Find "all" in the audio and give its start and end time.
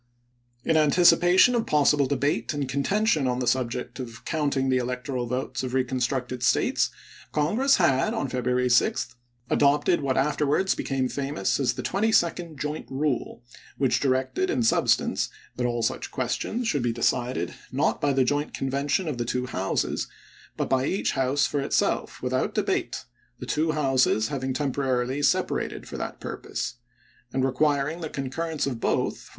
15.67-15.83